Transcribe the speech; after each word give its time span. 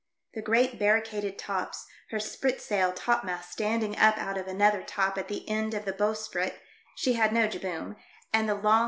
The 0.33 0.41
sfreat 0.41 0.79
barricaded 0.79 1.37
tops, 1.37 1.85
her 2.09 2.17
spritsail 2.17 2.91
topmast 2.95 3.51
standing 3.51 3.95
up 3.99 4.17
out 4.17 4.35
of 4.35 4.47
another 4.47 4.81
top 4.81 5.15
at 5.19 5.27
the 5.27 5.47
end 5.47 5.75
of 5.75 5.85
the 5.85 5.93
bow 5.93 6.13
sprit— 6.15 6.59
she 6.95 7.13
had 7.13 7.31
no 7.31 7.47
jibboom— 7.47 7.97
and 8.33 8.49
the 8.49 8.55
long 8.55 8.59
I 8.59 8.61
$2 8.61 8.61
THE 8.61 8.63
DEATH 8.69 8.79
SHIP. 8.79 8.79